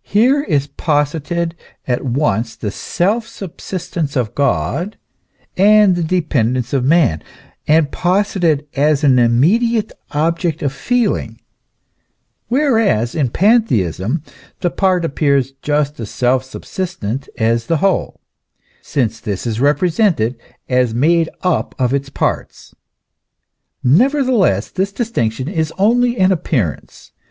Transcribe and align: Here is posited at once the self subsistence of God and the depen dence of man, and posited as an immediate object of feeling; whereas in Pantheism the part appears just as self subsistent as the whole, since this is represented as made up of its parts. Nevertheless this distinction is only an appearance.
Here 0.00 0.42
is 0.44 0.66
posited 0.66 1.54
at 1.86 2.02
once 2.02 2.56
the 2.56 2.70
self 2.70 3.26
subsistence 3.28 4.16
of 4.16 4.34
God 4.34 4.96
and 5.58 5.94
the 5.94 6.02
depen 6.22 6.54
dence 6.54 6.72
of 6.72 6.86
man, 6.86 7.22
and 7.66 7.92
posited 7.92 8.66
as 8.76 9.04
an 9.04 9.18
immediate 9.18 9.92
object 10.12 10.62
of 10.62 10.72
feeling; 10.72 11.38
whereas 12.48 13.14
in 13.14 13.28
Pantheism 13.28 14.22
the 14.60 14.70
part 14.70 15.04
appears 15.04 15.52
just 15.60 16.00
as 16.00 16.08
self 16.08 16.44
subsistent 16.44 17.28
as 17.36 17.66
the 17.66 17.76
whole, 17.76 18.22
since 18.80 19.20
this 19.20 19.46
is 19.46 19.60
represented 19.60 20.38
as 20.70 20.94
made 20.94 21.28
up 21.42 21.74
of 21.78 21.92
its 21.92 22.08
parts. 22.08 22.74
Nevertheless 23.84 24.70
this 24.70 24.92
distinction 24.92 25.46
is 25.46 25.74
only 25.76 26.16
an 26.16 26.32
appearance. 26.32 27.12